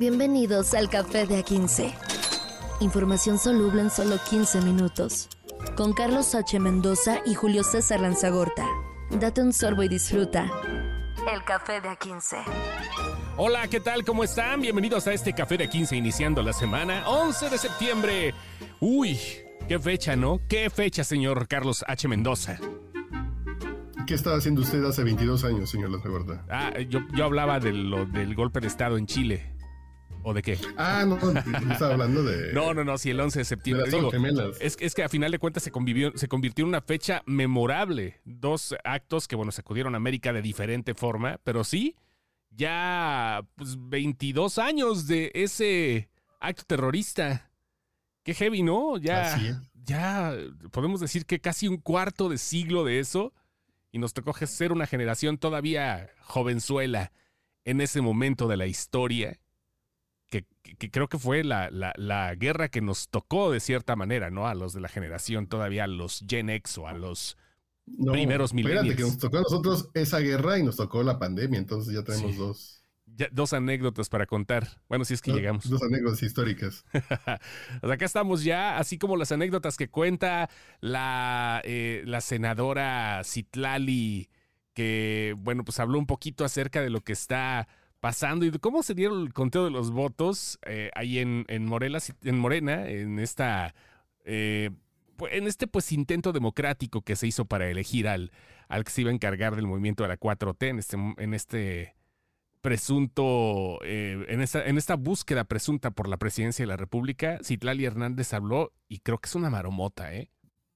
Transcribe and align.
Bienvenidos 0.00 0.72
al 0.72 0.88
Café 0.88 1.26
de 1.26 1.44
A15. 1.44 1.92
Información 2.80 3.38
soluble 3.38 3.82
en 3.82 3.90
solo 3.90 4.16
15 4.30 4.62
minutos. 4.62 5.28
Con 5.76 5.92
Carlos 5.92 6.34
H. 6.34 6.58
Mendoza 6.58 7.18
y 7.26 7.34
Julio 7.34 7.62
César 7.62 8.00
Lanzagorta. 8.00 8.66
Date 9.10 9.42
un 9.42 9.52
sorbo 9.52 9.82
y 9.82 9.88
disfruta. 9.88 10.50
El 11.30 11.44
Café 11.44 11.82
de 11.82 11.90
A15. 11.90 12.38
Hola, 13.36 13.68
¿qué 13.68 13.78
tal? 13.78 14.02
¿Cómo 14.02 14.24
están? 14.24 14.62
Bienvenidos 14.62 15.06
a 15.06 15.12
este 15.12 15.34
Café 15.34 15.58
de 15.58 15.68
A15 15.68 15.98
iniciando 15.98 16.42
la 16.42 16.54
semana 16.54 17.06
11 17.06 17.50
de 17.50 17.58
septiembre. 17.58 18.34
Uy, 18.80 19.18
qué 19.68 19.78
fecha, 19.78 20.16
¿no? 20.16 20.40
¿Qué 20.48 20.70
fecha, 20.70 21.04
señor 21.04 21.46
Carlos 21.46 21.84
H. 21.86 22.08
Mendoza? 22.08 22.58
¿Qué 24.06 24.14
estaba 24.14 24.38
haciendo 24.38 24.62
usted 24.62 24.82
hace 24.82 25.04
22 25.04 25.44
años, 25.44 25.68
señor 25.68 25.90
Lanzagorta? 25.90 26.46
Ah, 26.48 26.72
yo, 26.88 27.00
yo 27.14 27.26
hablaba 27.26 27.60
de 27.60 27.74
lo, 27.74 28.06
del 28.06 28.34
golpe 28.34 28.60
de 28.60 28.66
Estado 28.66 28.96
en 28.96 29.04
Chile. 29.04 29.59
¿O 30.22 30.34
de 30.34 30.42
qué? 30.42 30.58
Ah, 30.76 31.04
no, 31.06 31.16
no 31.16 31.72
estaba 31.72 31.92
hablando 31.92 32.22
de. 32.22 32.52
No, 32.52 32.74
no, 32.74 32.84
no, 32.84 32.98
sí, 32.98 33.10
el 33.10 33.20
11 33.20 33.38
de 33.38 33.44
septiembre. 33.44 33.86
De 33.86 33.90
las 33.92 34.00
Digo, 34.00 34.10
gemelas. 34.10 34.56
es, 34.60 34.76
es 34.80 34.94
que 34.94 35.02
a 35.02 35.08
final 35.08 35.30
de 35.32 35.38
cuentas 35.38 35.62
se, 35.62 35.70
convivió, 35.70 36.12
se 36.16 36.28
convirtió 36.28 36.64
en 36.64 36.68
una 36.68 36.82
fecha 36.82 37.22
memorable. 37.26 38.20
Dos 38.24 38.74
actos 38.84 39.26
que, 39.26 39.36
bueno, 39.36 39.50
sacudieron 39.52 39.94
a 39.94 39.96
América 39.96 40.32
de 40.32 40.42
diferente 40.42 40.94
forma, 40.94 41.40
pero 41.42 41.64
sí, 41.64 41.96
ya 42.50 43.42
pues, 43.56 43.76
22 43.78 44.58
años 44.58 45.06
de 45.06 45.30
ese 45.34 46.10
acto 46.38 46.64
terrorista. 46.66 47.50
Qué 48.22 48.34
heavy, 48.34 48.62
¿no? 48.62 48.98
Ya, 48.98 49.34
Así 49.34 49.46
es. 49.48 49.56
ya 49.72 50.34
podemos 50.70 51.00
decir 51.00 51.24
que 51.24 51.40
casi 51.40 51.66
un 51.66 51.78
cuarto 51.78 52.28
de 52.28 52.36
siglo 52.36 52.84
de 52.84 52.98
eso 52.98 53.32
y 53.90 53.98
nos 53.98 54.12
tocó 54.12 54.34
ser 54.46 54.72
una 54.72 54.86
generación 54.86 55.38
todavía 55.38 56.10
jovenzuela 56.20 57.12
en 57.64 57.80
ese 57.80 58.02
momento 58.02 58.46
de 58.46 58.58
la 58.58 58.66
historia 58.66 59.40
que, 60.62 60.90
creo 60.90 61.08
que 61.08 61.18
fue 61.18 61.44
la, 61.44 61.70
la- 61.70 61.92
la 61.96 62.34
guerra 62.34 62.68
que 62.68 62.80
nos 62.80 63.08
tocó 63.08 63.50
de 63.50 63.60
cierta 63.60 63.96
manera, 63.96 64.30
¿no? 64.30 64.46
A 64.46 64.54
los 64.54 64.72
de 64.72 64.80
la 64.80 64.88
generación 64.88 65.46
todavía, 65.46 65.84
a 65.84 65.86
los 65.88 66.24
Gen 66.28 66.50
X 66.50 66.78
o 66.78 66.86
a 66.88 66.92
los... 66.92 67.36
No, 67.86 68.12
primeros 68.12 68.52
Espérate, 68.54 68.72
millennials. 68.84 68.96
que 68.96 69.02
nos 69.02 69.18
tocó 69.18 69.38
a 69.38 69.42
nosotros 69.42 69.88
esa 69.94 70.20
guerra 70.20 70.58
y 70.58 70.62
nos 70.62 70.76
tocó 70.76 71.02
la 71.02 71.18
pandemia, 71.18 71.58
entonces 71.58 71.92
ya 71.92 72.04
tenemos 72.04 72.32
Sí. 72.32 72.36
dos, 72.38 72.84
ya- 73.16 73.28
dos 73.32 73.52
anécdotas 73.52 74.08
para 74.08 74.26
contar. 74.26 74.68
Bueno, 74.88 75.04
si 75.04 75.14
es 75.14 75.20
que 75.22 75.32
llegamos. 75.32 75.68
dos 75.68 75.82
anécdotas 75.82 76.22
históricas. 76.22 76.84
Pues 77.80 77.92
acá 77.92 78.04
estamos 78.04 78.44
ya, 78.44 78.78
así 78.78 78.96
como 78.98 79.16
las 79.16 79.32
anécdotas 79.32 79.76
que 79.76 79.88
cuenta 79.88 80.48
la, 80.80 81.62
eh, 81.64 82.02
la 82.06 82.20
senadora 82.20 83.22
Citlali, 83.24 84.28
que, 84.74 85.34
bueno, 85.38 85.64
pues 85.64 85.80
habló 85.80 85.98
un 85.98 86.06
poquito 86.06 86.44
acerca 86.44 86.80
de 86.82 86.90
lo 86.90 87.00
que 87.00 87.12
está 87.12 87.66
pasando 88.00 88.44
y 88.46 88.50
cómo 88.58 88.82
se 88.82 88.94
dieron 88.94 89.22
el 89.22 89.32
conteo 89.32 89.64
de 89.64 89.70
los 89.70 89.90
votos 89.90 90.58
eh, 90.66 90.90
ahí 90.94 91.18
en, 91.18 91.44
en, 91.48 91.66
Morelas, 91.66 92.12
en 92.22 92.38
Morena, 92.38 92.88
en 92.88 93.18
esta... 93.18 93.74
eh, 94.24 94.70
en 95.30 95.46
este 95.46 95.66
pues 95.66 95.92
intento 95.92 96.32
democrático 96.32 97.02
que 97.02 97.14
se 97.14 97.26
hizo 97.26 97.44
para 97.44 97.68
elegir 97.68 98.08
al, 98.08 98.32
al 98.68 98.84
que 98.84 98.90
se 98.90 99.02
iba 99.02 99.10
a 99.10 99.14
encargar 99.14 99.54
del 99.54 99.66
movimiento 99.66 100.02
de 100.02 100.08
la 100.08 100.18
4T 100.18 100.68
en 100.68 100.78
este, 100.78 100.96
en 100.96 101.34
este 101.34 101.94
presunto, 102.62 103.78
eh, 103.84 104.24
en, 104.28 104.40
esta, 104.40 104.64
en 104.64 104.78
esta 104.78 104.94
búsqueda 104.96 105.44
presunta 105.44 105.90
por 105.90 106.08
la 106.08 106.16
presidencia 106.16 106.62
de 106.62 106.68
la 106.68 106.76
República, 106.76 107.38
Citlali 107.42 107.84
Hernández 107.84 108.32
habló 108.32 108.72
y 108.88 109.00
creo 109.00 109.18
que 109.18 109.26
es 109.28 109.34
una 109.34 109.50
maromota, 109.50 110.14
¿eh? 110.14 110.30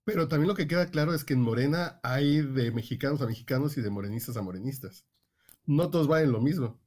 Pero 0.05 0.29
también 0.29 0.49
lo 0.49 0.55
que 0.55 0.67
queda 0.67 0.91
claro 0.91 1.15
es 1.15 1.25
que 1.25 1.33
en 1.33 1.41
Morena 1.41 1.99
hay 2.03 2.43
de 2.43 2.71
mexicanos 2.73 3.23
a 3.23 3.27
mexicanos 3.27 3.79
y 3.79 3.81
de 3.81 3.89
morenistas 3.89 4.37
a 4.37 4.43
morenistas. 4.43 5.07
No 5.65 5.89
todos 5.89 6.09
valen 6.09 6.33
lo 6.33 6.43
mismo. 6.43 6.79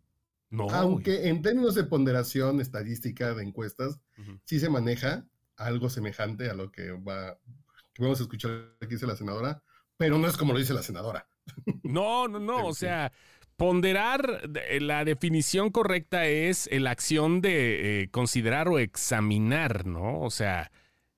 No. 0.49 0.69
Aunque 0.69 1.27
en 1.27 1.41
términos 1.41 1.75
de 1.75 1.83
ponderación 1.83 2.61
estadística 2.61 3.33
de 3.33 3.43
encuestas, 3.43 3.99
sí 4.45 4.59
se 4.59 4.69
maneja 4.69 5.25
algo 5.57 5.89
semejante 5.89 6.49
a 6.49 6.53
lo 6.53 6.71
que 6.71 6.91
va 6.91 7.37
que 7.93 8.03
vamos 8.03 8.19
a 8.19 8.23
escuchar 8.23 8.75
que 8.79 8.87
dice 8.87 9.07
la 9.07 9.15
senadora, 9.15 9.63
pero 9.97 10.17
no 10.19 10.27
es 10.27 10.37
como 10.37 10.53
lo 10.53 10.59
dice 10.59 10.73
la 10.73 10.83
senadora. 10.83 11.27
No, 11.83 12.27
no, 12.27 12.39
no. 12.39 12.65
O 12.67 12.73
sea, 12.73 13.11
ponderar, 13.55 14.47
de- 14.49 14.79
la 14.81 15.03
definición 15.03 15.71
correcta 15.71 16.25
es 16.27 16.69
la 16.71 16.91
acción 16.91 17.41
de 17.41 18.03
eh, 18.03 18.09
considerar 18.11 18.67
o 18.67 18.79
examinar, 18.79 19.85
¿no? 19.87 20.21
O 20.21 20.29
sea, 20.29 20.71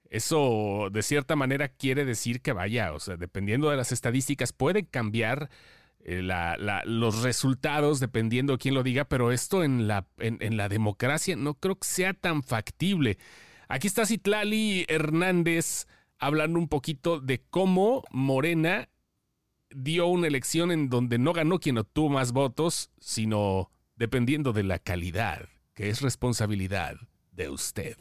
eso 0.10 0.90
de 0.92 1.04
cierta 1.04 1.36
manera 1.36 1.68
quiere 1.70 2.06
decir 2.06 2.42
que 2.42 2.54
vaya, 2.54 2.94
o 2.94 3.00
sea, 3.00 3.18
dependiendo 3.18 3.70
de 3.70 3.78
las 3.78 3.92
estadísticas, 3.92 4.54
puede 4.54 4.86
cambiar 4.88 5.50
eh, 5.50 5.54
la- 6.06 6.82
los 6.86 7.22
resultados 7.22 8.00
dependiendo 8.00 8.54
de 8.54 8.60
quién 8.60 8.74
lo 8.74 8.84
diga, 8.84 9.06
pero 9.06 9.32
esto 9.32 9.64
en 9.64 9.88
la, 9.88 10.08
en, 10.18 10.58
la 10.58 10.70
democracia 10.70 11.36
no 11.36 11.56
creo 11.56 11.76
que 11.76 11.88
sea 11.88 12.14
tan 12.14 12.44
factible. 12.44 13.18
Aquí 13.68 13.88
está 13.88 14.06
Citlali 14.06 14.86
Hernández 14.88 15.86
hablando 16.18 16.58
un 16.60 16.68
poquito 16.68 17.20
de 17.20 17.42
cómo 17.50 18.04
Morena 18.12 18.90
dio 19.70 20.08
una 20.08 20.28
elección 20.28 20.72
en 20.72 20.90
donde 20.90 21.20
no 21.20 21.34
ganó 21.34 21.60
quien 21.60 21.78
obtuvo 21.78 22.10
más 22.10 22.32
votos, 22.32 22.90
sino 23.00 23.72
dependiendo 23.96 24.52
de 24.54 24.64
la 24.64 24.80
calidad, 24.80 25.48
que 25.74 25.90
es 25.90 26.02
responsabilidad 26.02 26.96
de 27.32 27.50
usted. 27.50 27.98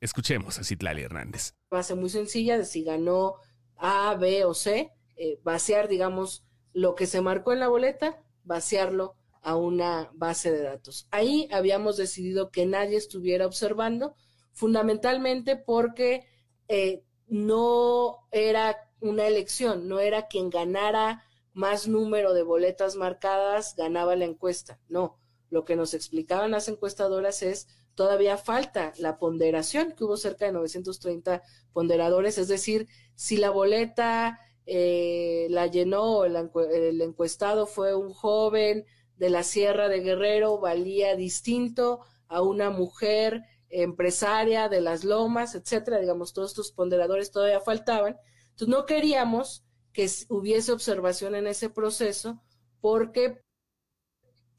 Escuchemos 0.00 0.58
a 0.58 0.64
Citlali 0.64 1.02
Hernández. 1.02 1.54
base 1.70 1.94
muy 1.94 2.10
sencilla 2.10 2.58
de 2.58 2.64
si 2.64 2.82
ganó 2.82 3.34
A, 3.76 4.16
B 4.16 4.44
o 4.44 4.52
C, 4.54 4.90
eh, 5.16 5.38
vaciar, 5.44 5.86
digamos, 5.86 6.44
lo 6.72 6.94
que 6.94 7.06
se 7.06 7.20
marcó 7.20 7.52
en 7.52 7.60
la 7.60 7.68
boleta, 7.68 8.22
vaciarlo 8.44 9.14
a 9.42 9.56
una 9.56 10.10
base 10.14 10.52
de 10.52 10.62
datos. 10.62 11.08
Ahí 11.10 11.48
habíamos 11.52 11.96
decidido 11.96 12.50
que 12.50 12.66
nadie 12.66 12.96
estuviera 12.96 13.46
observando, 13.46 14.14
fundamentalmente 14.52 15.56
porque 15.56 16.26
eh, 16.68 17.04
no 17.26 18.28
era 18.30 18.76
una 19.00 19.26
elección, 19.26 19.88
no 19.88 19.98
era 20.00 20.28
quien 20.28 20.48
ganara 20.48 21.24
más 21.52 21.88
número 21.88 22.32
de 22.32 22.42
boletas 22.42 22.96
marcadas 22.96 23.74
ganaba 23.76 24.16
la 24.16 24.24
encuesta, 24.24 24.78
no. 24.88 25.18
Lo 25.50 25.64
que 25.64 25.76
nos 25.76 25.92
explicaban 25.92 26.52
las 26.52 26.68
encuestadoras 26.68 27.42
es 27.42 27.68
todavía 27.94 28.38
falta 28.38 28.92
la 28.96 29.18
ponderación, 29.18 29.92
que 29.92 30.04
hubo 30.04 30.16
cerca 30.16 30.46
de 30.46 30.52
930 30.52 31.42
ponderadores, 31.72 32.38
es 32.38 32.48
decir, 32.48 32.88
si 33.14 33.36
la 33.36 33.50
boleta 33.50 34.38
eh, 34.66 35.46
la 35.50 35.66
llenó 35.66 36.24
el, 36.24 36.36
el 36.72 37.00
encuestado 37.00 37.66
fue 37.66 37.94
un 37.94 38.12
joven 38.12 38.84
de 39.16 39.30
la 39.30 39.42
Sierra 39.42 39.88
de 39.88 40.00
Guerrero, 40.00 40.58
valía 40.58 41.16
distinto 41.16 42.00
a 42.28 42.42
una 42.42 42.70
mujer 42.70 43.42
empresaria 43.68 44.68
de 44.68 44.80
las 44.80 45.04
lomas, 45.04 45.54
etcétera, 45.54 45.98
digamos, 45.98 46.32
todos 46.32 46.50
estos 46.50 46.72
ponderadores 46.72 47.30
todavía 47.30 47.60
faltaban. 47.60 48.16
Entonces 48.50 48.68
no 48.68 48.86
queríamos 48.86 49.64
que 49.92 50.08
hubiese 50.28 50.72
observación 50.72 51.34
en 51.34 51.46
ese 51.46 51.70
proceso 51.70 52.42
porque 52.80 53.42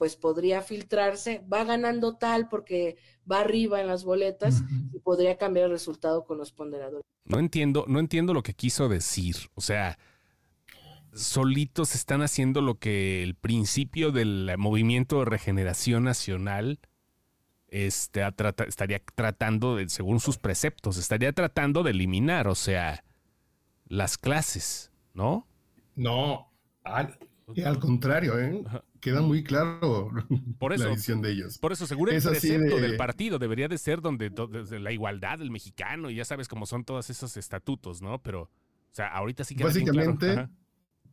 pues 0.03 0.17
podría 0.17 0.61
filtrarse, 0.61 1.41
va 1.47 1.63
ganando 1.63 2.17
tal 2.17 2.49
porque 2.49 2.97
va 3.31 3.39
arriba 3.39 3.79
en 3.79 3.87
las 3.87 4.03
boletas 4.03 4.61
y 4.91 4.99
podría 4.99 5.37
cambiar 5.37 5.67
el 5.67 5.71
resultado 5.71 6.25
con 6.25 6.37
los 6.37 6.51
ponderadores. 6.51 7.05
No 7.23 7.39
entiendo, 7.39 7.85
no 7.87 8.01
entiendo 8.01 8.33
lo 8.33 8.43
que 8.43 8.53
quiso 8.53 8.89
decir. 8.89 9.37
O 9.55 9.61
sea, 9.61 9.97
solitos 11.13 11.95
están 11.95 12.21
haciendo 12.21 12.59
lo 12.59 12.79
que 12.79 13.23
el 13.23 13.35
principio 13.35 14.11
del 14.11 14.51
movimiento 14.57 15.19
de 15.19 15.25
regeneración 15.25 16.03
nacional 16.03 16.81
este, 17.69 18.29
trata- 18.33 18.65
estaría 18.65 19.01
tratando, 19.15 19.77
de, 19.77 19.87
según 19.87 20.19
sus 20.19 20.37
preceptos, 20.37 20.97
estaría 20.97 21.31
tratando 21.31 21.81
de 21.83 21.91
eliminar, 21.91 22.49
o 22.49 22.55
sea, 22.55 23.05
las 23.87 24.17
clases, 24.17 24.91
¿no? 25.13 25.47
No, 25.95 26.51
al, 26.83 27.17
y 27.55 27.61
al 27.61 27.79
contrario, 27.79 28.37
¿eh? 28.37 28.65
Queda 29.03 29.21
muy 29.21 29.43
claro 29.43 30.09
Por 30.59 30.73
eso. 30.73 30.85
la 30.85 30.91
visión 30.95 31.21
de 31.21 31.31
ellos. 31.33 31.57
Por 31.59 31.73
eso, 31.73 31.85
seguro 31.85 32.11
el 32.11 32.17
Es 32.17 32.25
precepto 32.25 32.75
de- 32.77 32.81
del 32.81 32.97
partido 32.97 33.37
debería 33.37 33.67
de 33.67 33.77
ser 33.77 34.01
donde, 34.01 34.29
donde- 34.29 34.63
de 34.63 34.79
la 34.79 34.91
igualdad 34.91 35.39
del 35.39 35.51
mexicano 35.51 36.09
y 36.09 36.15
ya 36.15 36.25
sabes 36.25 36.47
cómo 36.47 36.65
son 36.65 36.85
todos 36.85 37.09
esos 37.09 37.35
estatutos, 37.37 38.01
¿no? 38.01 38.21
Pero, 38.23 38.43
o 38.43 38.49
sea, 38.95 39.07
ahorita 39.09 39.43
sí 39.43 39.55
queda 39.55 39.69
bien 39.71 39.87
claro. 39.87 40.13
Básicamente, 40.15 40.53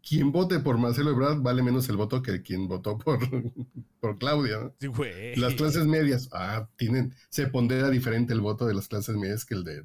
quien 0.08 0.32
vote 0.32 0.60
por 0.60 0.78
Marcelo 0.78 1.10
Ebrard 1.10 1.42
vale 1.42 1.62
menos 1.62 1.88
el 1.88 1.96
voto 1.96 2.22
que 2.22 2.40
quien 2.42 2.68
votó 2.68 2.96
por, 2.96 3.18
por 4.00 4.18
Claudia. 4.18 4.58
¿no? 4.60 4.74
Sí, 4.80 4.86
güey. 4.86 5.34
Las 5.36 5.54
clases 5.54 5.86
medias, 5.86 6.28
ah, 6.32 6.68
tienen, 6.76 7.14
se 7.28 7.48
pondera 7.48 7.90
diferente 7.90 8.32
el 8.32 8.40
voto 8.40 8.66
de 8.66 8.74
las 8.74 8.88
clases 8.88 9.16
medias 9.16 9.44
que 9.44 9.54
el 9.54 9.64
de 9.64 9.84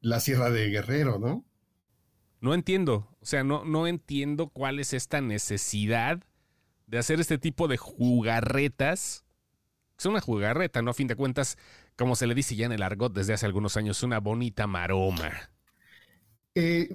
la 0.00 0.20
Sierra 0.20 0.48
de 0.50 0.68
Guerrero, 0.70 1.18
¿no? 1.18 1.44
No 2.40 2.54
entiendo, 2.54 3.08
o 3.20 3.24
sea, 3.26 3.44
no, 3.44 3.64
no 3.64 3.86
entiendo 3.86 4.48
cuál 4.48 4.80
es 4.80 4.92
esta 4.94 5.20
necesidad 5.20 6.22
de 6.92 6.98
hacer 6.98 7.18
este 7.20 7.38
tipo 7.38 7.68
de 7.68 7.78
jugarretas. 7.78 9.24
Es 9.98 10.04
una 10.04 10.20
jugarreta, 10.20 10.82
¿no? 10.82 10.90
A 10.90 10.94
fin 10.94 11.08
de 11.08 11.16
cuentas, 11.16 11.56
como 11.96 12.16
se 12.16 12.26
le 12.26 12.34
dice 12.34 12.54
ya 12.54 12.66
en 12.66 12.72
el 12.72 12.82
argot 12.82 13.14
desde 13.14 13.32
hace 13.32 13.46
algunos 13.46 13.78
años, 13.78 14.02
una 14.02 14.20
bonita 14.20 14.66
maroma. 14.66 15.32
Eh, 16.54 16.94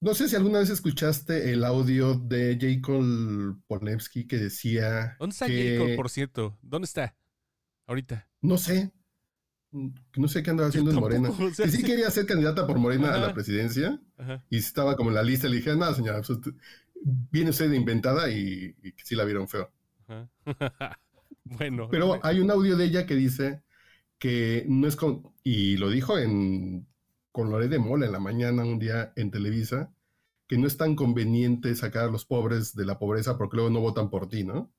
no 0.00 0.12
sé 0.12 0.28
si 0.28 0.36
alguna 0.36 0.58
vez 0.58 0.68
escuchaste 0.68 1.50
el 1.50 1.64
audio 1.64 2.14
de 2.14 2.58
Jacob 2.60 3.58
Polevsky 3.66 4.26
que 4.26 4.36
decía 4.36 5.16
¿Dónde 5.18 5.32
está 5.32 5.46
que, 5.46 5.78
Jacob, 5.78 5.96
por 5.96 6.10
cierto? 6.10 6.58
¿Dónde 6.60 6.84
está? 6.84 7.16
Ahorita. 7.86 8.28
no 8.42 8.58
sé, 8.58 8.92
no 9.70 10.28
sé 10.28 10.42
qué 10.42 10.50
andaba 10.50 10.68
haciendo 10.68 10.90
en 10.90 10.96
Morena. 10.98 11.30
que 11.56 11.68
sí 11.68 11.82
quería 11.82 12.10
ser 12.10 12.26
candidata 12.26 12.66
por 12.66 12.78
Morena 12.78 13.14
a 13.14 13.18
la 13.18 13.32
presidencia 13.32 13.98
y 14.50 14.58
estaba 14.58 14.94
como 14.94 15.08
en 15.08 15.14
la 15.14 15.22
lista. 15.22 15.48
Le 15.48 15.56
dije, 15.56 15.74
nada, 15.74 15.94
señora, 15.94 16.20
pues, 16.20 16.38
viene 17.04 17.50
usted 17.50 17.72
inventada 17.72 18.30
y, 18.30 18.74
que 18.74 19.04
sí 19.04 19.14
la 19.14 19.24
vieron 19.24 19.48
feo. 19.48 19.70
bueno. 21.44 21.88
Pero 21.90 22.20
hay 22.22 22.40
un 22.40 22.50
audio 22.50 22.76
de 22.76 22.84
ella 22.84 23.06
que 23.06 23.14
dice 23.14 23.62
que 24.18 24.64
no 24.68 24.86
es 24.86 24.96
con. 24.96 25.32
Y 25.42 25.76
lo 25.76 25.90
dijo 25.90 26.18
en, 26.18 26.86
con 27.32 27.50
Loré 27.50 27.68
de 27.68 27.78
Mola 27.78 28.06
en 28.06 28.12
la 28.12 28.20
mañana, 28.20 28.64
un 28.64 28.78
día 28.78 29.12
en 29.16 29.30
Televisa, 29.30 29.92
que 30.46 30.58
no 30.58 30.66
es 30.66 30.76
tan 30.76 30.96
conveniente 30.96 31.74
sacar 31.74 32.04
a 32.04 32.10
los 32.10 32.24
pobres 32.24 32.74
de 32.74 32.86
la 32.86 32.98
pobreza 32.98 33.38
porque 33.38 33.56
luego 33.56 33.70
no 33.70 33.80
votan 33.80 34.10
por 34.10 34.28
ti, 34.28 34.44
¿no? 34.44 34.72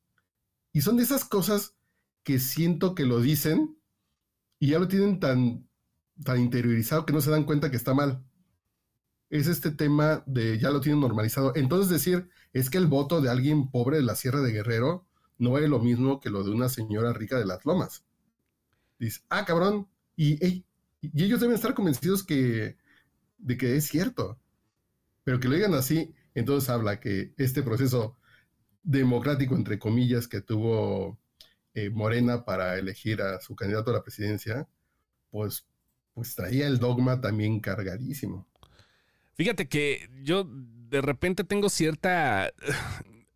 Y 0.74 0.82
son 0.82 0.98
de 0.98 1.04
esas 1.04 1.26
cosas 1.26 1.76
que 2.24 2.40
siento 2.40 2.96
que 2.96 3.06
lo 3.06 3.22
dicen 3.22 3.78
y 4.60 4.70
ya 4.72 4.80
lo 4.80 4.88
tienen 4.88 5.20
tan, 5.20 5.68
tan 6.24 6.40
interiorizado 6.40 7.06
que 7.06 7.14
no 7.14 7.22
se 7.22 7.32
dan 7.32 7.46
cuenta 7.46 7.72
que 7.72 7.78
está 7.78 7.94
mal. 7.94 8.24
Es 9.30 9.48
este 9.48 9.72
tema 9.72 10.24
de 10.26 10.58
ya 10.58 10.72
lo 10.72 10.82
tienen 10.82 11.02
normalizado. 11.02 11.54
Entonces 11.56 11.90
decir, 11.90 12.30
es 12.54 12.70
que 12.70 12.78
el 12.78 12.88
voto 12.88 13.22
de 13.22 13.30
alguien 13.30 13.70
pobre 13.70 13.98
de 13.98 14.04
la 14.04 14.16
Sierra 14.16 14.42
de 14.42 14.52
Guerrero 14.52 15.06
no 15.38 15.58
es 15.58 15.70
lo 15.70 15.80
mismo 15.80 16.20
que 16.20 16.30
lo 16.30 16.44
de 16.44 16.52
una 16.52 16.70
señora 16.70 17.14
rica 17.14 17.38
de 17.38 17.46
las 17.46 17.66
lomas. 17.66 18.04
Dice, 19.00 19.22
ah, 19.30 19.46
cabrón. 19.46 19.88
Y, 20.16 20.66
ellos 21.02 21.40
deben 21.40 21.56
estar 21.56 21.74
convencidos 21.74 22.26
que, 22.26 22.78
de 23.38 23.58
que 23.58 23.78
es 23.78 23.86
cierto. 23.86 24.38
Pero 25.24 25.40
que 25.40 25.48
lo 25.48 25.56
digan 25.56 25.74
así, 25.74 26.14
entonces 26.34 26.70
habla 26.70 27.00
que 27.00 27.34
este 27.38 27.64
proceso 27.64 28.18
democrático, 28.84 29.56
entre 29.56 29.80
comillas, 29.80 30.28
que 30.28 30.42
tuvo 30.42 31.18
eh, 31.74 31.90
Morena 31.90 32.44
para 32.44 32.78
elegir 32.78 33.22
a 33.22 33.40
su 33.40 33.56
candidato 33.56 33.92
a 33.92 33.94
la 33.94 34.04
presidencia, 34.04 34.68
pues, 35.32 35.66
pues 36.14 36.36
traía 36.36 36.68
el 36.68 36.80
dogma 36.80 37.22
también 37.22 37.62
cargadísimo. 37.62 38.48
Fíjate 39.40 39.70
que 39.70 40.10
yo 40.22 40.46
de 40.90 41.02
repente 41.02 41.46
tengo 41.46 41.70
cierta... 41.70 42.52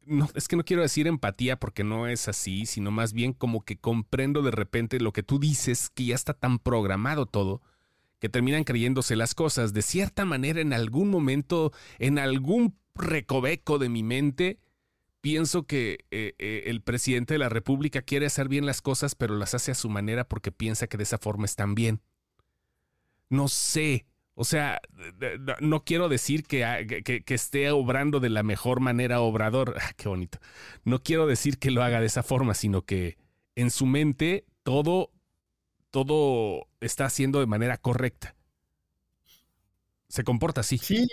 No, 0.05 0.27
es 0.35 0.49
que 0.49 0.57
no 0.57 0.65
quiero 0.65 0.81
decir 0.81 1.07
empatía 1.07 1.57
porque 1.57 1.85
no 1.85 2.09
es 2.09 2.27
así, 2.27 2.65
sino 2.65 2.91
más 2.91 3.13
bien 3.13 3.31
como 3.31 3.63
que 3.63 3.77
comprendo 3.77 4.41
de 4.41 4.51
repente 4.51 4.99
lo 4.99 5.13
que 5.13 5.23
tú 5.23 5.39
dices, 5.39 5.89
que 5.91 6.03
ya 6.03 6.15
está 6.15 6.33
tan 6.33 6.59
programado 6.59 7.25
todo, 7.25 7.61
que 8.19 8.27
terminan 8.27 8.65
creyéndose 8.65 9.15
las 9.15 9.33
cosas. 9.33 9.71
De 9.71 9.81
cierta 9.81 10.25
manera, 10.25 10.59
en 10.59 10.73
algún 10.73 11.09
momento, 11.09 11.71
en 11.99 12.19
algún 12.19 12.75
recoveco 12.95 13.79
de 13.79 13.87
mi 13.87 14.03
mente, 14.03 14.59
pienso 15.21 15.65
que 15.67 15.99
eh, 16.11 16.35
eh, 16.37 16.63
el 16.65 16.81
presidente 16.81 17.35
de 17.35 17.39
la 17.39 17.47
República 17.47 18.01
quiere 18.01 18.25
hacer 18.25 18.49
bien 18.49 18.65
las 18.65 18.81
cosas, 18.81 19.15
pero 19.15 19.37
las 19.37 19.53
hace 19.53 19.71
a 19.71 19.75
su 19.75 19.89
manera 19.89 20.27
porque 20.27 20.51
piensa 20.51 20.87
que 20.87 20.97
de 20.97 21.03
esa 21.03 21.17
forma 21.17 21.45
están 21.45 21.75
bien. 21.75 22.01
No 23.29 23.47
sé. 23.47 24.05
O 24.35 24.45
sea, 24.45 24.81
no 25.59 25.83
quiero 25.83 26.09
decir 26.09 26.43
que, 26.45 27.03
que, 27.03 27.33
esté 27.33 27.69
obrando 27.69 28.19
de 28.19 28.29
la 28.29 28.41
mejor 28.41 28.79
manera 28.79 29.21
obrador. 29.21 29.75
Ah, 29.83 29.93
qué 29.95 30.09
bonito. 30.09 30.39
No 30.83 31.03
quiero 31.03 31.27
decir 31.27 31.59
que 31.59 31.71
lo 31.71 31.83
haga 31.83 31.99
de 31.99 32.07
esa 32.07 32.23
forma, 32.23 32.53
sino 32.53 32.83
que 32.83 33.17
en 33.55 33.69
su 33.69 33.85
mente 33.85 34.45
todo, 34.63 35.11
todo 35.91 36.67
está 36.79 37.05
haciendo 37.05 37.39
de 37.39 37.45
manera 37.45 37.77
correcta. 37.77 38.35
Se 40.07 40.23
comporta 40.23 40.61
así. 40.61 40.77
Sí, 40.77 41.07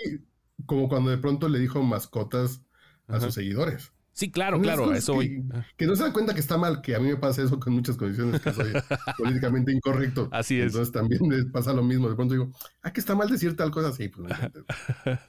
como 0.65 0.89
cuando 0.89 1.11
de 1.11 1.17
pronto 1.17 1.49
le 1.49 1.59
dijo 1.59 1.83
mascotas 1.83 2.61
a 3.07 3.19
sus 3.19 3.33
seguidores. 3.33 3.91
Sí, 4.13 4.29
claro, 4.29 4.59
claro, 4.59 4.93
eso 4.93 5.19
que, 5.19 5.87
no 5.87 5.95
se 5.95 6.03
da 6.03 6.11
cuenta 6.11 6.33
que 6.33 6.41
está 6.41 6.57
mal, 6.57 6.81
que 6.81 6.95
a 6.95 6.99
mí 6.99 7.07
me 7.07 7.15
pasa 7.15 7.43
eso 7.43 7.59
con 7.59 7.73
muchas 7.73 7.95
condiciones, 7.95 8.41
que 8.41 8.51
soy 8.51 8.71
políticamente 9.17 9.71
incorrecto. 9.71 10.27
Así 10.31 10.59
es. 10.59 10.67
Entonces 10.67 10.91
también 10.91 11.25
me 11.27 11.45
pasa 11.45 11.71
lo 11.71 11.81
mismo. 11.81 12.09
De 12.09 12.15
pronto 12.15 12.33
digo, 12.33 12.51
ah, 12.81 12.91
que 12.91 12.99
está 12.99 13.15
mal 13.15 13.29
decir 13.29 13.55
tal 13.55 13.71
cosa, 13.71 13.93
sí, 13.93 14.09
pues 14.09 14.33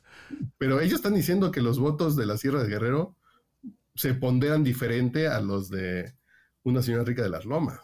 Pero 0.58 0.80
ellos 0.80 0.94
están 0.94 1.14
diciendo 1.14 1.52
que 1.52 1.62
los 1.62 1.78
votos 1.78 2.16
de 2.16 2.26
la 2.26 2.36
Sierra 2.36 2.62
de 2.62 2.68
Guerrero 2.68 3.16
se 3.94 4.14
ponderan 4.14 4.64
diferente 4.64 5.28
a 5.28 5.40
los 5.40 5.68
de 5.68 6.14
una 6.64 6.82
señora 6.82 7.04
rica 7.04 7.22
de 7.22 7.30
las 7.30 7.44
Lomas. 7.44 7.80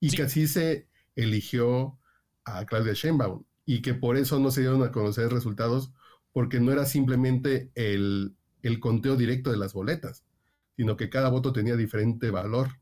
Y 0.00 0.10
que 0.10 0.22
así 0.22 0.48
se 0.48 0.88
eligió 1.14 1.98
a 2.44 2.64
Claudia 2.64 2.94
Sheinbaum. 2.94 3.44
Y 3.66 3.82
que 3.82 3.92
por 3.92 4.16
eso 4.16 4.38
no 4.38 4.50
se 4.50 4.62
dieron 4.62 4.82
a 4.82 4.92
conocer 4.92 5.30
resultados, 5.30 5.92
porque 6.32 6.58
no 6.58 6.72
era 6.72 6.86
simplemente 6.86 7.70
el 7.74 8.34
el 8.62 8.80
conteo 8.80 9.16
directo 9.16 9.50
de 9.50 9.56
las 9.56 9.72
boletas, 9.72 10.24
sino 10.76 10.96
que 10.96 11.10
cada 11.10 11.28
voto 11.28 11.52
tenía 11.52 11.76
diferente 11.76 12.30
valor. 12.30 12.78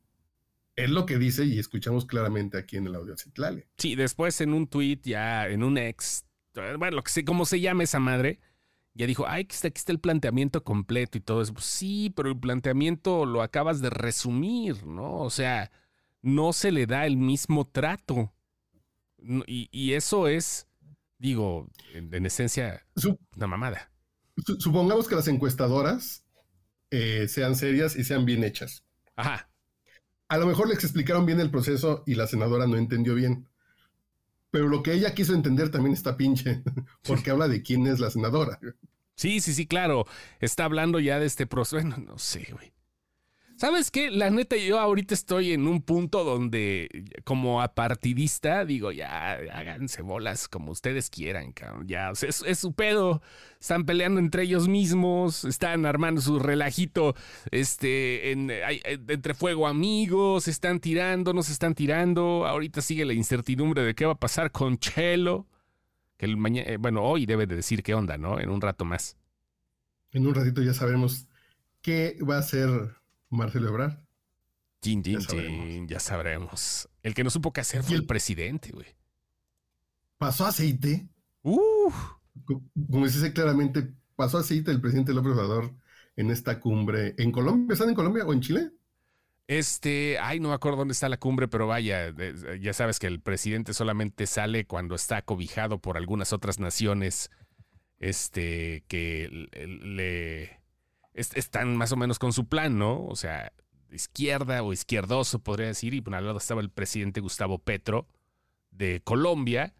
Es 0.77 0.91
lo 0.91 1.07
que 1.07 1.19
dice 1.19 1.45
y 1.45 1.59
escuchamos 1.59 2.07
claramente 2.07 2.57
aquí 2.59 2.77
en 2.77 2.87
el 2.87 2.95
audio 2.95 3.17
Citlale. 3.17 3.69
Sí, 3.79 3.97
después 3.97 4.41
en 4.41 4.55
un 4.55 4.69
tweet 4.69 5.01
ya, 5.03 5.49
en 5.49 5.65
un 5.65 5.77
ex, 5.79 6.25
bueno, 6.55 6.97
lo 6.97 7.03
que 7.03 7.11
sé, 7.11 7.25
cómo 7.25 7.45
se 7.45 7.61
llama 7.61 7.83
esa 7.83 7.99
madre, 7.99 8.41
ya 8.95 9.07
dijo, 9.07 9.27
ay, 9.27 9.43
aquí 9.43 9.55
está, 9.55 9.69
aquí 9.69 9.79
está 9.79 9.93
el 9.93 10.01
planteamiento 10.01 10.63
completo 10.63 11.19
y 11.19 11.21
todo 11.21 11.43
eso. 11.43 11.55
Pues 11.55 11.67
sí, 11.67 12.13
pero 12.15 12.29
el 12.29 12.39
planteamiento 12.39 13.27
lo 13.27 13.43
acabas 13.43 13.81
de 13.81 13.91
resumir, 13.91 14.87
¿no? 14.87 15.17
O 15.17 15.31
sea, 15.31 15.71
no 16.23 16.53
se 16.53 16.73
le 16.73 16.87
da 16.87 17.07
el 17.07 17.17
mismo 17.17 17.65
trato. 17.65 18.33
Y, 19.47 19.93
eso 19.93 20.29
es, 20.29 20.69
digo, 21.19 21.69
en, 21.93 22.25
esencia, 22.25 22.87
una 23.37 23.49
mamada 23.49 23.91
supongamos 24.58 25.08
que 25.08 25.17
las 25.17 25.29
encuestadoras 25.29 26.25
eh, 26.90 27.26
sean 27.29 27.56
serias 27.56 27.96
y 27.96 28.05
sean 28.05 28.25
bien 28.25 28.44
hechas. 28.44 28.85
Ajá. 29.17 29.50
A 30.29 30.38
lo 30.38 30.46
mejor 30.46 30.69
les 30.69 30.82
explicaron 30.85 31.26
bien 31.26 31.40
el 31.40 31.50
proceso 31.50 32.02
y 32.06 32.14
la 32.14 32.26
senadora 32.26 32.67
no 32.67 32.76
entendió 32.76 33.14
bien. 33.14 33.49
Pero 34.50 34.69
lo 34.69 34.82
que 34.82 34.93
ella 34.93 35.14
quiso 35.14 35.35
entender 35.35 35.70
también 35.70 35.94
está 35.94 36.17
pinche, 36.17 36.62
porque 37.02 37.31
habla 37.31 37.49
de 37.49 37.62
quién 37.62 37.87
es 37.87 38.00
la 38.00 38.11
senadora. 38.11 38.58
Sí, 39.14 39.40
sí, 39.40 39.52
sí, 39.52 39.67
claro. 39.67 40.06
Está 40.41 40.64
hablando 40.64 41.00
ya 41.00 41.19
de 41.19 41.26
este 41.26 41.46
proceso. 41.46 41.76
Bueno, 41.82 41.96
no 41.99 42.19
sé, 42.19 42.49
güey. 42.52 42.73
¿Sabes 43.58 43.90
qué? 43.90 44.12
La 44.12 44.31
neta, 44.31 44.55
yo 44.56 44.78
ahorita 44.78 45.14
estoy 45.14 45.52
en 45.52 45.66
un 45.66 45.82
punto 45.82 46.22
donde, 46.22 46.88
como 47.25 47.60
apartidista, 47.60 48.64
digo, 48.64 48.93
ya 48.93 49.32
háganse 49.32 50.02
bolas 50.02 50.46
como 50.46 50.70
ustedes 50.70 51.10
quieran, 51.10 51.50
cabrón. 51.50 51.88
Ya, 51.88 52.12
es, 52.12 52.44
su 52.56 52.72
pedo. 52.72 53.20
Están 53.60 53.84
peleando 53.84 54.20
entre 54.20 54.44
ellos 54.44 54.69
mismos, 54.69 55.44
están 55.44 55.87
armando 55.87 56.20
su 56.20 56.38
relajito 56.38 57.16
este, 57.50 58.31
entre 58.31 59.34
fuego 59.34 59.66
amigos, 59.66 60.46
están 60.46 60.78
tirando, 60.78 61.32
no 61.32 61.43
se 61.43 61.50
están 61.50 61.75
tirando. 61.75 62.46
Ahorita 62.46 62.81
sigue 62.81 63.05
la 63.05 63.12
incertidumbre 63.12 63.82
de 63.82 63.96
qué 63.96 64.06
va 64.06 64.12
a 64.12 64.20
pasar 64.20 64.53
con 64.53 64.79
Chelo. 64.79 65.48
Que 66.17 66.27
el 66.27 66.36
mañana, 66.36 66.70
eh, 66.70 66.77
bueno, 66.77 67.03
hoy 67.03 67.27
debe 67.27 67.48
de 67.48 67.56
decir 67.56 67.82
qué 67.82 67.94
onda, 67.94 68.19
¿no? 68.19 68.38
En 68.38 68.50
un 68.50 68.60
rato 68.60 68.84
más. 68.84 69.17
En 70.12 70.29
un 70.29 70.34
ratito 70.36 70.62
ya 70.62 70.74
sabemos 70.74 71.27
qué 71.82 72.17
va 72.22 72.38
a 72.38 72.43
ser 72.43 72.97
Marcelo 73.31 73.69
Ebrard. 73.69 73.99
ya, 74.82 76.01
sabremos. 76.01 76.89
El 77.03 77.15
que 77.15 77.25
no 77.25 77.31
supo 77.31 77.53
qué 77.53 77.61
hacer 77.61 77.82
fue 77.82 77.97
el, 77.97 78.06
presidente, 78.06 78.70
güey. 78.70 78.87
¿Pasó 80.19 80.47
aceite? 80.47 81.08
Uh. 81.43 81.93
Como 82.91 83.06
dice 83.06 83.32
claramente, 83.32 83.93
pasó 84.17 84.39
aceite 84.39 84.70
el 84.70 84.81
presidente 84.81 85.13
López 85.13 85.32
Obrador 85.32 85.75
en 86.17 86.31
esta 86.31 86.61
cumbre. 86.61 87.15
¿En 87.19 87.32
Colombia? 87.32 87.73
¿Están 87.73 87.89
en 87.89 87.94
Colombia 87.94 88.25
o 88.25 88.32
en 88.32 88.41
Chile? 88.41 88.70
Este, 89.49 90.19
ay, 90.19 90.41
no 90.41 90.49
me 90.49 90.55
acuerdo 90.55 90.77
dónde 90.79 90.93
está 90.93 91.08
la 91.08 91.17
cumbre, 91.17 91.49
pero 91.49 91.67
vaya, 91.67 92.13
ya 92.61 92.73
sabes 92.75 92.99
que 92.99 93.06
el 93.06 93.20
presidente 93.20 93.73
solamente 93.73 94.27
sale 94.27 94.67
cuando 94.67 94.94
está 94.94 95.23
cobijado 95.23 95.79
por 95.79 95.97
algunas 95.97 96.35
otras 96.35 96.58
naciones, 96.61 97.31
este, 97.99 98.85
que 98.89 99.31
le, 99.31 100.57
están 101.19 101.77
más 101.77 101.93
o 101.93 101.96
menos 101.96 102.19
con 102.19 102.32
su 102.32 102.46
plan, 102.46 102.79
¿no? 102.79 103.05
O 103.06 103.17
sea, 103.17 103.53
izquierda 103.91 104.63
o 104.63 104.72
izquierdoso, 104.72 105.41
podría 105.41 105.69
decir. 105.69 105.94
Y 105.94 106.01
por 106.01 106.15
al 106.15 106.27
lado 106.27 106.39
estaba 106.39 106.60
el 106.60 106.70
presidente 106.70 107.20
Gustavo 107.20 107.58
Petro 107.58 108.06
de 108.70 109.01
Colombia. 109.05 109.75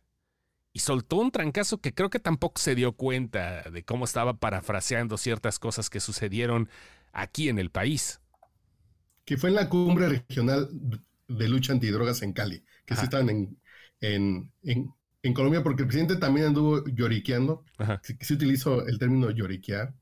Y 0.73 0.81
soltó 0.81 1.17
un 1.17 1.31
trancazo 1.31 1.79
que 1.79 1.95
creo 1.95 2.11
que 2.11 2.21
tampoco 2.21 2.61
se 2.61 2.75
dio 2.75 2.93
cuenta 2.93 3.63
de 3.63 3.85
cómo 3.85 4.05
estaba 4.05 4.39
parafraseando 4.39 5.17
ciertas 5.17 5.59
cosas 5.59 5.91
que 5.91 5.99
sucedieron 5.99 6.69
aquí 7.13 7.49
en 7.49 7.59
el 7.59 7.71
país. 7.71 8.21
Que 9.25 9.37
fue 9.37 9.51
en 9.51 9.57
la 9.57 9.69
cumbre 9.69 10.09
regional 10.09 10.69
de 11.27 11.49
lucha 11.49 11.73
antidrogas 11.73 12.23
en 12.23 12.33
Cali, 12.33 12.65
que 12.85 12.97
sí 12.97 13.05
estaban 13.05 13.29
en, 14.01 14.53
en, 14.63 15.35
Colombia, 15.35 15.63
porque 15.63 15.83
el 15.83 15.89
presidente 15.89 16.17
también 16.17 16.49
anduvo 16.49 16.85
lloriqueando. 16.87 17.65
que 18.19 18.25
se 18.25 18.35
utilizó 18.35 18.87
el 18.87 18.99
término 18.99 19.31
lloriquear 19.31 19.95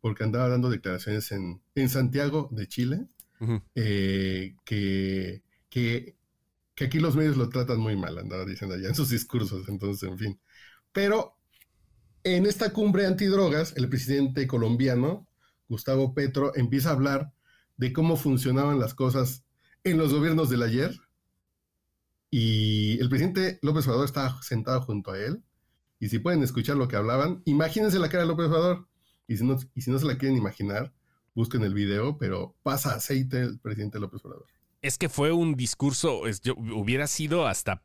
porque 0.00 0.24
andaba 0.24 0.48
dando 0.48 0.70
declaraciones 0.70 1.32
en, 1.32 1.60
Santiago 1.88 2.48
de 2.52 2.66
Chile, 2.68 3.06
eh, 3.74 4.54
que, 4.64 5.42
que, 5.68 6.16
aquí 6.80 7.00
los 7.00 7.16
medios 7.16 7.36
lo 7.36 7.48
tratan 7.48 7.78
muy 7.78 7.96
mal, 7.96 8.18
andaba 8.18 8.44
diciendo 8.44 8.76
allá 8.76 8.88
en 8.88 8.94
sus 8.94 9.10
discursos, 9.10 9.68
entonces, 9.68 10.08
en 10.08 10.18
fin. 10.18 10.40
Pero 10.92 11.36
en 12.24 12.46
esta 12.46 12.72
cumbre 12.72 13.06
antidrogas, 13.06 13.74
el 13.76 13.88
presidente 13.88 14.46
colombiano, 14.46 15.28
Gustavo 15.68 16.14
Petro, 16.14 16.52
empieza 16.54 16.90
a 16.90 16.92
hablar 16.92 17.32
de 17.76 17.92
cómo 17.92 18.16
funcionaban 18.16 18.78
las 18.78 18.94
cosas 18.94 19.44
en 19.84 19.98
los 19.98 20.12
gobiernos 20.12 20.48
del 20.48 20.62
ayer 20.62 20.92
y 22.30 22.86
y 22.96 23.00
el 23.00 23.08
presidente 23.10 23.58
López 23.62 23.86
Obrador 23.86 24.06
estaba 24.06 24.42
sentado 24.42 24.80
junto 24.82 25.12
a 25.12 25.18
él. 25.18 25.42
Y 25.98 26.08
si 26.08 26.18
pueden 26.18 26.42
escuchar 26.42 26.76
lo 26.76 26.88
que 26.88 26.96
hablaban, 26.96 27.42
imagínense 27.44 27.98
la 27.98 28.08
cara 28.08 28.22
de 28.22 28.28
López 28.28 28.46
Obrador. 28.46 28.88
Y 29.28 29.36
si 29.36 29.44
no, 29.44 29.58
y 29.74 29.80
si 29.80 29.90
no 29.90 29.98
se 29.98 30.06
la 30.06 30.18
quieren 30.18 30.36
imaginar, 30.36 30.92
busquen 31.34 31.62
el 31.62 31.74
video, 31.74 32.16
pero 32.18 32.54
pasa 32.62 32.94
aceite 32.94 33.40
el 33.40 33.58
presidente 33.58 33.98
López 33.98 34.24
Obrador. 34.24 34.46
Es 34.82 34.98
que 34.98 35.08
fue 35.08 35.32
un 35.32 35.54
discurso, 35.54 36.26
es, 36.26 36.40
yo, 36.40 36.54
hubiera 36.56 37.06
sido 37.06 37.46
hasta, 37.46 37.82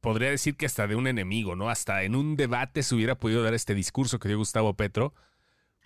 podría 0.00 0.30
decir 0.30 0.56
que 0.56 0.66
hasta 0.66 0.86
de 0.86 0.94
un 0.94 1.06
enemigo, 1.06 1.56
¿no? 1.56 1.70
Hasta 1.70 2.02
en 2.02 2.14
un 2.14 2.36
debate 2.36 2.82
se 2.82 2.94
hubiera 2.94 3.18
podido 3.18 3.42
dar 3.42 3.54
este 3.54 3.74
discurso 3.74 4.18
que 4.18 4.28
dio 4.28 4.38
Gustavo 4.38 4.74
Petro, 4.74 5.14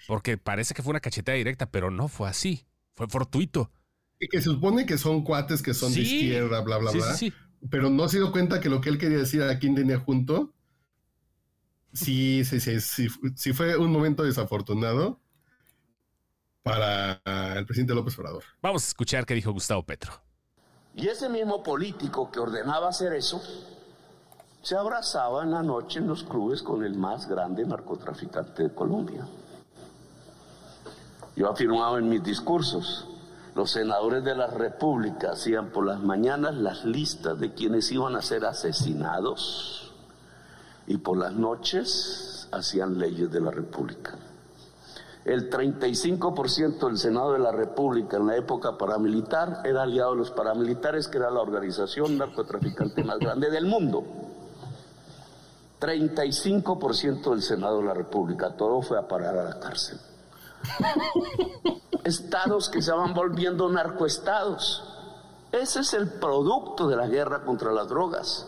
porque 0.06 0.38
parece 0.38 0.74
que 0.74 0.82
fue 0.82 0.90
una 0.90 1.00
cachetada 1.00 1.36
directa, 1.36 1.70
pero 1.70 1.90
no 1.90 2.08
fue 2.08 2.28
así, 2.28 2.66
fue 2.94 3.06
fortuito. 3.06 3.70
Y 4.18 4.28
que 4.28 4.38
se 4.38 4.44
supone 4.44 4.86
que 4.86 4.98
son 4.98 5.22
cuates 5.24 5.62
que 5.62 5.72
son 5.72 5.94
de 5.94 6.00
izquierda, 6.00 6.60
bla, 6.62 6.78
bla, 6.78 6.90
bla. 6.90 7.14
Sí, 7.14 7.32
pero 7.70 7.88
no 7.88 8.08
se 8.08 8.18
dio 8.18 8.32
cuenta 8.32 8.60
que 8.60 8.68
lo 8.68 8.80
que 8.80 8.88
él 8.88 8.98
quería 8.98 9.18
decir 9.18 9.42
a 9.42 9.58
quien 9.58 9.74
tenía 9.74 9.98
junto, 9.98 10.52
sí, 11.92 12.44
sí, 12.44 12.60
sí, 12.60 12.80
sí, 12.80 13.08
sí 13.34 13.52
fue 13.52 13.76
un 13.76 13.92
momento 13.92 14.22
desafortunado 14.22 15.20
para 16.62 17.20
el 17.56 17.64
presidente 17.66 17.94
López 17.94 18.18
Obrador. 18.18 18.44
Vamos 18.62 18.84
a 18.84 18.86
escuchar 18.88 19.26
qué 19.26 19.34
dijo 19.34 19.52
Gustavo 19.52 19.82
Petro. 19.84 20.12
Y 20.94 21.08
ese 21.08 21.28
mismo 21.28 21.62
político 21.62 22.30
que 22.30 22.40
ordenaba 22.40 22.88
hacer 22.88 23.12
eso, 23.12 23.40
se 24.62 24.76
abrazaba 24.76 25.42
en 25.42 25.52
la 25.52 25.62
noche 25.62 26.00
en 26.00 26.06
los 26.06 26.24
clubes 26.24 26.62
con 26.62 26.84
el 26.84 26.94
más 26.94 27.28
grande 27.28 27.64
narcotraficante 27.64 28.64
de 28.64 28.74
Colombia. 28.74 29.26
Yo 31.36 31.48
afirmaba 31.50 31.98
en 31.98 32.08
mis 32.08 32.22
discursos, 32.22 33.06
los 33.54 33.70
senadores 33.70 34.22
de 34.24 34.34
la 34.34 34.48
República 34.48 35.32
hacían 35.32 35.70
por 35.70 35.86
las 35.86 36.00
mañanas 36.00 36.54
las 36.54 36.84
listas 36.84 37.38
de 37.38 37.54
quienes 37.54 37.90
iban 37.90 38.16
a 38.16 38.22
ser 38.22 38.44
asesinados 38.44 39.89
y 40.90 40.98
por 40.98 41.16
las 41.16 41.32
noches 41.32 42.48
hacían 42.52 42.98
leyes 42.98 43.30
de 43.30 43.40
la 43.40 43.50
República 43.50 44.18
el 45.24 45.50
35% 45.50 46.86
del 46.86 46.96
Senado 46.96 47.32
de 47.32 47.38
la 47.38 47.52
República 47.52 48.16
en 48.16 48.26
la 48.26 48.36
época 48.36 48.78
paramilitar 48.78 49.60
era 49.64 49.82
aliado 49.82 50.12
de 50.12 50.18
los 50.18 50.30
paramilitares, 50.30 51.08
que 51.08 51.18
era 51.18 51.30
la 51.30 51.40
organización 51.40 52.16
narcotraficante 52.16 53.04
más 53.04 53.18
grande 53.18 53.50
del 53.50 53.66
mundo. 53.66 54.02
35% 55.78 57.30
del 57.30 57.42
Senado 57.42 57.78
de 57.78 57.84
la 57.84 57.94
República, 57.94 58.56
todo 58.56 58.80
fue 58.82 58.98
a 58.98 59.06
parar 59.06 59.36
a 59.36 59.44
la 59.44 59.60
cárcel. 59.60 59.98
Estados 62.04 62.68
que 62.68 62.80
se 62.82 62.92
van 62.92 63.12
volviendo 63.14 63.68
narcoestados. 63.68 64.84
Ese 65.52 65.80
es 65.80 65.94
el 65.94 66.08
producto 66.08 66.88
de 66.88 66.96
la 66.96 67.08
guerra 67.08 67.44
contra 67.44 67.72
las 67.72 67.88
drogas. 67.88 68.46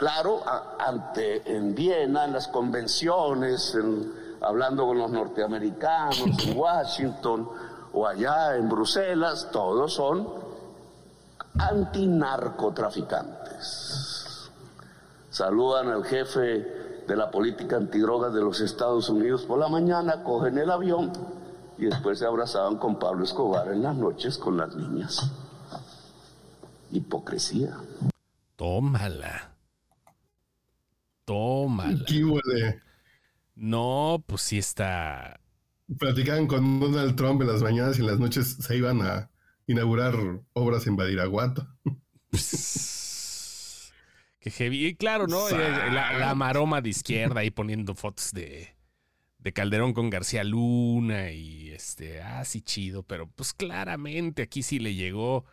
Claro, 0.00 0.42
ante 0.78 1.54
en 1.54 1.74
Viena, 1.74 2.24
en 2.24 2.32
las 2.32 2.48
convenciones, 2.48 3.74
en 3.74 4.10
hablando 4.40 4.86
con 4.86 4.96
los 4.96 5.10
norteamericanos 5.10 6.22
en 6.22 6.56
Washington 6.56 7.46
o 7.92 8.06
allá 8.06 8.56
en 8.56 8.66
Bruselas, 8.66 9.50
todos 9.52 9.92
son 9.92 10.26
antinarcotraficantes. 11.58 14.50
Saludan 15.28 15.88
al 15.88 16.06
jefe 16.06 17.04
de 17.06 17.14
la 17.14 17.30
política 17.30 17.76
antidrogas 17.76 18.32
de 18.32 18.40
los 18.40 18.62
Estados 18.62 19.10
Unidos 19.10 19.42
por 19.42 19.58
la 19.58 19.68
mañana, 19.68 20.24
cogen 20.24 20.56
el 20.56 20.70
avión 20.70 21.12
y 21.76 21.84
después 21.84 22.20
se 22.20 22.24
abrazaban 22.24 22.78
con 22.78 22.98
Pablo 22.98 23.24
Escobar 23.24 23.70
en 23.70 23.82
las 23.82 23.96
noches 23.96 24.38
con 24.38 24.56
las 24.56 24.74
niñas. 24.74 25.30
Hipocresía. 26.90 27.76
Tómala. 28.56 29.50
Tómala. 31.30 32.04
¿Qué 32.08 32.24
huele? 32.24 32.82
No, 33.54 34.24
pues 34.26 34.42
sí 34.42 34.58
está. 34.58 35.38
Platicaban 35.96 36.48
con 36.48 36.80
Donald 36.80 37.14
Trump 37.14 37.40
en 37.42 37.46
las 37.46 37.62
mañanas 37.62 37.96
y 37.96 38.00
en 38.00 38.08
las 38.08 38.18
noches 38.18 38.56
se 38.58 38.76
iban 38.76 39.00
a 39.00 39.30
inaugurar 39.68 40.16
obras 40.54 40.88
en 40.88 40.96
Badiraguato. 40.96 41.68
Qué 44.40 44.50
heavy. 44.50 44.86
Y 44.86 44.96
claro, 44.96 45.28
¿no? 45.28 45.48
La, 45.50 46.34
maroma 46.34 46.80
de 46.80 46.88
izquierda 46.88 47.42
ahí 47.42 47.52
poniendo 47.52 47.94
fotos 47.94 48.32
de, 48.32 48.74
de 49.38 49.52
Calderón 49.52 49.92
con 49.92 50.10
García 50.10 50.42
Luna 50.42 51.30
y 51.30 51.70
este, 51.70 52.22
ah, 52.22 52.44
sí, 52.44 52.60
chido, 52.60 53.04
pero 53.04 53.28
pues 53.28 53.52
claramente 53.52 54.42
aquí 54.42 54.64
sí 54.64 54.80
le 54.80 54.96
llegó 54.96 55.44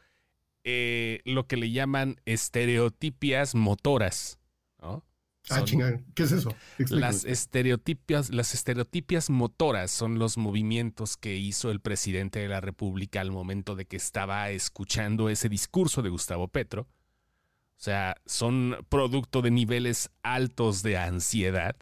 eh, 0.63 1.21
lo 1.23 1.45
que 1.45 1.55
le 1.55 1.69
llaman 1.69 2.19
estereotipias 2.25 3.53
motoras, 3.53 4.39
¿no? 4.81 5.05
Ah, 5.49 5.63
chingada. 5.63 5.99
¿Qué 6.13 6.23
es 6.23 6.31
eso? 6.31 6.55
Las 6.89 7.25
estereotipias, 7.25 8.29
las 8.31 8.53
estereotipias 8.53 9.29
motoras 9.29 9.91
son 9.91 10.19
los 10.19 10.37
movimientos 10.37 11.17
que 11.17 11.35
hizo 11.35 11.71
el 11.71 11.79
presidente 11.79 12.39
de 12.39 12.47
la 12.47 12.61
República 12.61 13.21
al 13.21 13.31
momento 13.31 13.75
de 13.75 13.85
que 13.85 13.97
estaba 13.97 14.49
escuchando 14.49 15.29
ese 15.29 15.49
discurso 15.49 16.01
de 16.01 16.09
Gustavo 16.09 16.47
Petro. 16.47 16.87
O 17.77 17.79
sea, 17.79 18.15
son 18.25 18.75
producto 18.89 19.41
de 19.41 19.51
niveles 19.51 20.09
altos 20.23 20.81
de 20.81 20.97
ansiedad. 20.97 21.75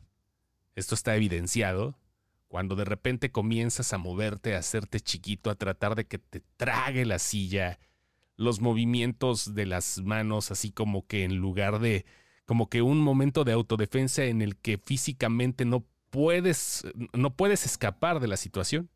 Esto 0.76 0.94
está 0.94 1.16
evidenciado. 1.16 1.98
Cuando 2.48 2.76
de 2.76 2.86
repente 2.86 3.32
comienzas 3.32 3.94
a 3.94 3.98
moverte, 3.98 4.56
a 4.56 4.60
hacerte 4.60 5.00
chiquito, 5.00 5.50
a 5.50 5.56
tratar 5.56 5.96
de 5.96 6.06
que 6.06 6.20
te 6.20 6.42
trague 6.58 7.06
la 7.06 7.20
silla, 7.20 7.80
los 8.38 8.60
movimientos 8.60 9.56
de 9.56 9.66
las 9.66 10.00
manos, 10.04 10.52
así 10.52 10.72
como 10.72 11.08
que 11.08 11.24
en 11.24 11.38
lugar 11.38 11.80
de 11.80 12.06
como 12.46 12.70
que 12.70 12.82
un 12.82 13.00
momento 13.00 13.44
de 13.44 13.54
autodefensa 13.54 14.24
en 14.26 14.42
el 14.42 14.56
que 14.56 14.78
físicamente 14.78 15.66
no 15.66 15.86
puedes, 16.10 16.86
no 17.14 17.36
puedes 17.36 17.66
escapar 17.66 18.20
de 18.20 18.28
la 18.28 18.38
situación. 18.38 18.90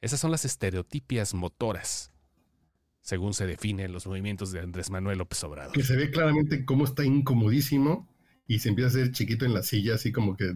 Esas 0.00 0.20
son 0.20 0.30
las 0.30 0.44
estereotipias 0.44 1.34
motoras, 1.34 2.12
según 3.00 3.34
se 3.34 3.46
definen 3.46 3.92
los 3.92 4.06
movimientos 4.06 4.52
de 4.52 4.60
Andrés 4.60 4.90
Manuel 4.90 5.18
López 5.18 5.42
Obrador. 5.44 5.72
Que 5.72 5.82
se 5.82 5.96
ve 5.96 6.10
claramente 6.10 6.64
cómo 6.64 6.84
está 6.84 7.04
incomodísimo 7.04 8.08
y 8.46 8.60
se 8.60 8.70
empieza 8.70 8.88
a 8.88 8.90
hacer 8.90 9.12
chiquito 9.12 9.44
en 9.44 9.54
la 9.54 9.62
silla, 9.62 9.94
así 9.94 10.12
como 10.12 10.36
que... 10.36 10.54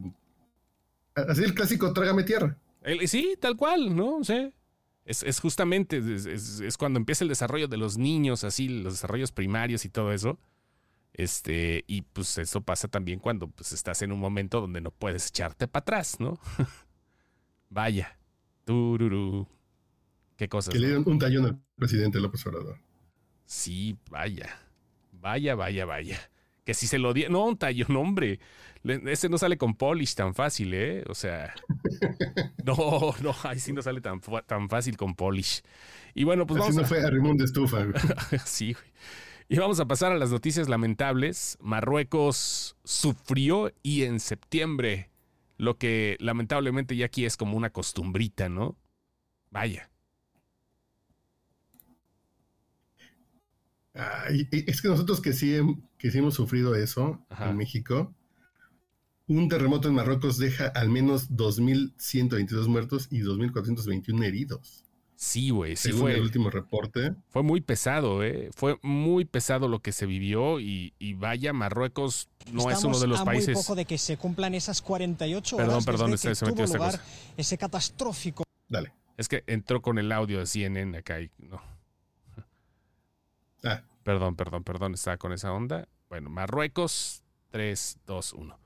Así 1.14 1.44
el 1.44 1.54
clásico 1.54 1.92
trágame 1.92 2.24
tierra. 2.24 2.58
sí, 3.06 3.36
tal 3.40 3.56
cual, 3.56 3.94
¿no? 3.94 4.24
sé 4.24 4.52
es, 5.04 5.22
es, 5.22 5.40
justamente, 5.40 5.98
es, 5.98 6.26
es, 6.60 6.76
cuando 6.78 6.98
empieza 6.98 7.24
el 7.24 7.28
desarrollo 7.28 7.68
de 7.68 7.76
los 7.76 7.98
niños, 7.98 8.42
así, 8.44 8.68
los 8.68 8.94
desarrollos 8.94 9.32
primarios 9.32 9.84
y 9.84 9.90
todo 9.90 10.12
eso. 10.12 10.38
Este, 11.14 11.84
y 11.86 12.02
pues 12.02 12.36
eso 12.38 12.60
pasa 12.60 12.88
también 12.88 13.20
cuando 13.20 13.48
pues, 13.48 13.72
estás 13.72 14.02
en 14.02 14.12
un 14.12 14.18
momento 14.18 14.60
donde 14.60 14.80
no 14.80 14.90
puedes 14.90 15.28
echarte 15.28 15.68
para 15.68 15.82
atrás, 15.82 16.18
¿no? 16.18 16.38
Vaya. 17.70 18.18
Tururú. 18.64 19.46
Qué 20.36 20.48
cosas. 20.48 20.72
Que 20.72 20.80
le 20.80 20.88
dieron 20.88 21.04
un 21.06 21.18
tallón 21.18 21.46
al 21.46 21.60
presidente 21.76 22.18
López 22.18 22.44
Obrador. 22.46 22.78
Sí, 23.46 23.96
vaya. 24.10 24.58
Vaya, 25.12 25.54
vaya, 25.54 25.84
vaya. 25.84 26.18
Que 26.64 26.74
si 26.74 26.86
se 26.86 26.98
lo 26.98 27.12
dieron. 27.12 27.34
No, 27.34 27.44
un 27.44 27.58
tallón, 27.58 27.94
hombre. 27.96 28.40
Ese 28.82 29.28
no 29.28 29.38
sale 29.38 29.56
con 29.56 29.74
polish 29.74 30.14
tan 30.14 30.34
fácil, 30.34 30.74
¿eh? 30.74 31.04
O 31.08 31.14
sea. 31.14 31.54
No, 32.64 33.14
no, 33.20 33.34
ahí 33.42 33.60
sí 33.60 33.74
no 33.74 33.82
sale 33.82 34.00
tan, 34.00 34.20
tan 34.46 34.70
fácil 34.70 34.96
con 34.96 35.14
polish. 35.14 35.60
Y 36.14 36.24
bueno, 36.24 36.46
pues 36.46 36.62
Así 36.62 36.70
vamos. 36.70 36.82
no 36.82 36.88
fue 36.88 37.04
a 37.04 37.10
de 37.10 37.44
Estufa. 37.44 37.84
sí, 38.46 38.72
güey. 38.72 38.86
Y 39.48 39.58
vamos 39.58 39.78
a 39.78 39.86
pasar 39.86 40.12
a 40.12 40.16
las 40.16 40.30
noticias 40.30 40.68
lamentables. 40.68 41.58
Marruecos 41.60 42.76
sufrió 42.82 43.72
y 43.82 44.04
en 44.04 44.20
septiembre, 44.20 45.10
lo 45.58 45.76
que 45.76 46.16
lamentablemente 46.18 46.96
ya 46.96 47.06
aquí 47.06 47.24
es 47.24 47.36
como 47.36 47.56
una 47.56 47.70
costumbrita, 47.70 48.48
¿no? 48.48 48.76
Vaya. 49.50 49.90
es 54.50 54.82
que 54.82 54.88
nosotros 54.88 55.20
que 55.20 55.32
sí, 55.32 55.56
que 55.98 56.10
sí 56.10 56.18
hemos 56.18 56.34
sufrido 56.34 56.74
eso 56.74 57.24
en 57.38 57.56
México, 57.56 58.14
un 59.26 59.48
terremoto 59.48 59.88
en 59.88 59.94
Marruecos 59.94 60.38
deja 60.38 60.66
al 60.68 60.88
menos 60.88 61.30
2.122 61.30 62.66
muertos 62.66 63.08
y 63.10 63.20
2.421 63.20 64.24
heridos. 64.24 64.84
Sí, 65.16 65.50
güey, 65.50 65.76
sí 65.76 65.88
Según 65.88 66.00
fue. 66.02 66.14
el 66.14 66.22
último 66.22 66.50
reporte. 66.50 67.14
Fue 67.28 67.42
muy 67.42 67.60
pesado, 67.60 68.24
¿eh? 68.24 68.50
Fue 68.54 68.78
muy 68.82 69.24
pesado 69.24 69.68
lo 69.68 69.80
que 69.80 69.92
se 69.92 70.06
vivió 70.06 70.60
y, 70.60 70.92
vaya, 71.16 71.52
Marruecos 71.52 72.28
no 72.52 72.70
es 72.70 72.82
uno 72.84 72.98
de 72.98 73.06
los 73.06 73.20
a 73.20 73.24
países. 73.24 73.54
Muy 73.54 73.62
poco 73.62 73.74
de 73.76 73.84
que 73.84 73.96
se 73.98 74.16
cumplan 74.16 74.54
esas 74.54 74.82
48 74.82 75.56
horas. 75.56 75.66
Perdón, 75.66 75.84
perdón, 75.84 76.10
desde 76.10 76.34
se, 76.34 76.46
metió 76.46 76.64
esta 76.64 76.78
lugar 76.78 77.00
ese 77.36 77.56
catastrófico. 77.56 78.44
Dale. 78.68 78.92
Es 79.16 79.28
que 79.28 79.44
entró 79.46 79.80
con 79.80 79.98
el 79.98 80.10
audio 80.10 80.40
de 80.40 80.46
CNN 80.46 80.98
acá 80.98 81.20
y 81.20 81.30
no. 81.38 81.62
Ah. 83.62 83.82
Perdón, 84.02 84.36
perdón, 84.36 84.64
perdón, 84.64 84.94
estaba 84.94 85.16
con 85.16 85.32
esa 85.32 85.52
onda. 85.52 85.88
Bueno, 86.08 86.28
Marruecos, 86.28 87.22
3, 87.50 87.98
2, 88.06 88.32
1. 88.34 88.58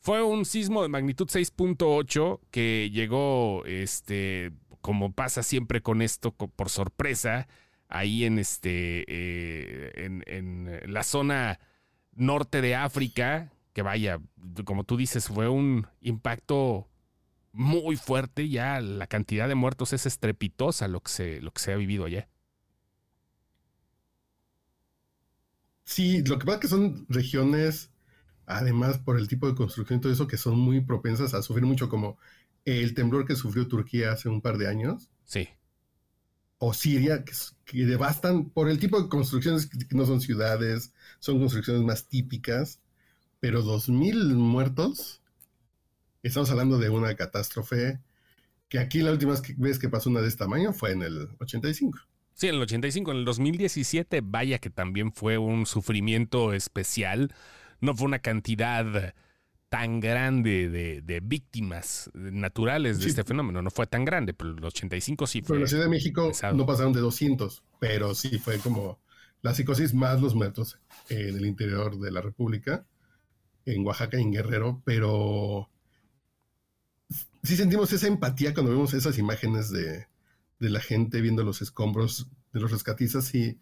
Fue 0.00 0.22
un 0.22 0.44
sismo 0.44 0.82
de 0.82 0.88
magnitud 0.88 1.26
6.8 1.26 2.40
que 2.50 2.90
llegó 2.92 3.64
este 3.64 4.52
como 4.80 5.12
pasa 5.12 5.42
siempre 5.42 5.82
con 5.82 6.02
esto, 6.02 6.32
por 6.32 6.68
sorpresa, 6.68 7.48
ahí 7.88 8.24
en 8.24 8.38
este, 8.38 9.04
eh, 9.08 9.92
en, 10.26 10.92
la 10.92 11.02
zona 11.02 11.58
norte 12.14 12.60
de 12.60 12.74
África, 12.74 13.52
que 13.72 13.82
vaya, 13.82 14.20
como 14.64 14.84
tú 14.84 14.96
dices, 14.96 15.28
fue 15.28 15.48
un 15.48 15.86
impacto 16.00 16.88
muy 17.52 17.96
fuerte, 17.96 18.48
ya 18.48 18.80
la 18.80 19.06
cantidad 19.06 19.48
de 19.48 19.54
muertos 19.54 19.92
es 19.92 20.06
estrepitosa 20.06 20.88
lo 20.88 21.00
que 21.00 21.10
se, 21.10 21.40
lo 21.40 21.52
que 21.52 21.60
se 21.60 21.72
ha 21.72 21.76
vivido 21.76 22.04
allá. 22.04 22.28
Sí, 25.84 26.22
lo 26.22 26.38
que 26.38 26.44
pasa 26.44 26.56
es 26.56 26.60
que 26.60 26.68
son 26.68 27.06
regiones, 27.08 27.90
además 28.46 28.98
por 28.98 29.18
el 29.18 29.26
tipo 29.26 29.48
de 29.48 29.54
construcción 29.54 29.98
y 29.98 30.02
todo 30.02 30.12
eso, 30.12 30.26
que 30.26 30.36
son 30.36 30.58
muy 30.58 30.82
propensas 30.82 31.32
a 31.32 31.42
sufrir 31.42 31.64
mucho, 31.64 31.88
como 31.88 32.18
el 32.68 32.94
temblor 32.94 33.26
que 33.26 33.36
sufrió 33.36 33.66
Turquía 33.66 34.12
hace 34.12 34.28
un 34.28 34.40
par 34.40 34.58
de 34.58 34.68
años. 34.68 35.08
Sí. 35.24 35.48
O 36.58 36.74
Siria, 36.74 37.24
que, 37.24 37.86
devastan 37.86 38.50
por 38.50 38.68
el 38.68 38.78
tipo 38.78 39.00
de 39.00 39.08
construcciones 39.08 39.66
que 39.66 39.94
no 39.94 40.06
son 40.06 40.20
ciudades, 40.20 40.92
son 41.20 41.38
construcciones 41.38 41.82
más 41.82 42.08
típicas, 42.08 42.80
pero 43.40 43.62
2.000 43.62 44.34
muertos, 44.34 45.22
estamos 46.22 46.50
hablando 46.50 46.78
de 46.78 46.90
una 46.90 47.14
catástrofe 47.14 48.00
que 48.68 48.78
aquí 48.78 49.00
la 49.00 49.12
última 49.12 49.34
vez 49.56 49.78
que 49.78 49.88
pasó 49.88 50.10
una 50.10 50.20
de 50.20 50.28
este 50.28 50.44
tamaño 50.44 50.72
fue 50.72 50.92
en 50.92 51.02
el 51.02 51.28
85. 51.38 51.98
Sí, 52.34 52.48
en 52.48 52.56
el 52.56 52.62
85, 52.62 53.10
en 53.10 53.16
el 53.16 53.24
2017, 53.24 54.20
vaya 54.22 54.58
que 54.58 54.70
también 54.70 55.12
fue 55.12 55.38
un 55.38 55.66
sufrimiento 55.66 56.52
especial. 56.52 57.34
No 57.80 57.96
fue 57.96 58.06
una 58.06 58.20
cantidad 58.20 59.14
tan 59.68 60.00
grande 60.00 60.68
de, 60.68 61.20
víctimas 61.20 62.10
naturales 62.14 63.00
de 63.00 63.06
este 63.08 63.24
fenómeno. 63.24 63.62
No 63.62 63.70
fue 63.70 63.86
tan 63.86 64.04
grande, 64.04 64.34
pero 64.34 64.50
el 64.50 64.64
85 64.64 65.26
sí 65.26 65.40
fue. 65.40 65.48
Pero 65.48 65.56
en 65.56 65.62
la 65.62 65.68
Ciudad 65.68 65.84
de 65.84 65.90
México 65.90 66.32
no 66.54 66.66
pasaron 66.66 66.92
de 66.92 67.00
200, 67.00 67.62
pero 67.78 68.14
sí 68.14 68.38
fue 68.38 68.58
como 68.58 68.98
la 69.42 69.54
psicosis 69.54 69.94
más 69.94 70.20
los 70.20 70.34
muertos 70.34 70.78
en 71.08 71.36
el 71.36 71.46
interior 71.46 71.98
de 71.98 72.10
la 72.10 72.20
República, 72.20 72.86
en 73.66 73.86
Oaxaca 73.86 74.18
y 74.18 74.22
en 74.22 74.32
Guerrero, 74.32 74.82
pero 74.84 75.70
sí 77.42 77.56
sentimos 77.56 77.92
esa 77.92 78.06
empatía 78.06 78.54
cuando 78.54 78.72
vemos 78.72 78.94
esas 78.94 79.18
imágenes 79.18 79.70
de, 79.70 80.06
de 80.58 80.70
la 80.70 80.80
gente 80.80 81.20
viendo 81.20 81.44
los 81.44 81.62
escombros 81.62 82.28
de 82.52 82.60
los 82.60 82.70
rescatistas 82.70 83.34
y 83.34 83.58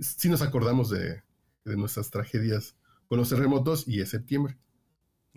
sí 0.00 0.28
nos 0.28 0.42
acordamos 0.42 0.90
de, 0.90 1.22
nuestras 1.64 2.10
tragedias 2.10 2.76
con 3.08 3.18
los 3.18 3.28
terremotos 3.28 3.88
y 3.88 4.00
es 4.00 4.10
septiembre. 4.10 4.56